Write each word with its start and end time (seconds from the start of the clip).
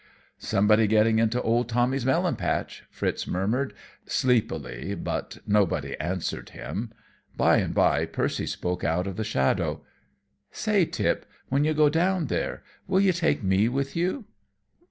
"Somebody 0.39 0.87
getting 0.87 1.19
into 1.19 1.39
old 1.43 1.69
Tommy's 1.69 2.07
melon 2.07 2.35
patch," 2.35 2.85
Fritz 2.89 3.27
murmured, 3.27 3.71
sleepily, 4.07 4.95
but 4.95 5.37
nobody 5.45 5.95
answered 5.99 6.49
him. 6.57 6.91
By 7.37 7.57
and 7.57 7.71
by 7.75 8.07
Percy 8.07 8.47
spoke 8.47 8.83
out 8.83 9.05
of 9.05 9.15
the 9.15 9.23
shadow. 9.23 9.81
"Say, 10.49 10.85
Tip, 10.85 11.27
when 11.49 11.65
you 11.65 11.75
go 11.75 11.87
down 11.87 12.25
there 12.33 12.63
will 12.87 12.99
you 12.99 13.13
take 13.13 13.43
me 13.43 13.69
with 13.69 13.95
you?" 13.95 14.25